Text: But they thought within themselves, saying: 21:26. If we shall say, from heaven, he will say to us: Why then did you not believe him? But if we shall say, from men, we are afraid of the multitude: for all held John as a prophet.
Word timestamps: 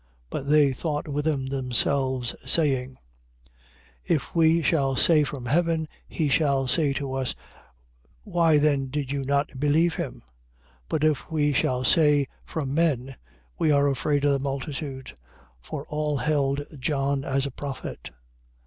But 0.31 0.49
they 0.49 0.73
thought 0.73 1.07
within 1.07 1.45
themselves, 1.49 2.33
saying: 2.51 2.97
21:26. 4.07 4.15
If 4.15 4.33
we 4.33 4.63
shall 4.63 4.95
say, 4.95 5.23
from 5.23 5.45
heaven, 5.45 5.87
he 6.07 6.31
will 6.39 6.67
say 6.67 6.91
to 6.93 7.13
us: 7.13 7.35
Why 8.23 8.57
then 8.57 8.87
did 8.87 9.11
you 9.11 9.23
not 9.23 9.59
believe 9.59 9.93
him? 9.97 10.23
But 10.89 11.03
if 11.03 11.29
we 11.29 11.53
shall 11.53 11.83
say, 11.83 12.25
from 12.43 12.73
men, 12.73 13.15
we 13.59 13.69
are 13.69 13.87
afraid 13.87 14.25
of 14.25 14.31
the 14.31 14.39
multitude: 14.39 15.13
for 15.59 15.85
all 15.87 16.17
held 16.17 16.65
John 16.79 17.23
as 17.23 17.45
a 17.45 17.51
prophet. 17.51 18.09